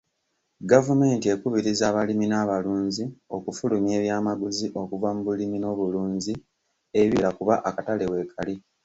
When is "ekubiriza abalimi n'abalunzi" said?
1.35-3.03